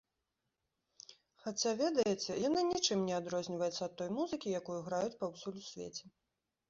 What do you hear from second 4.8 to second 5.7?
граюць паўсюль у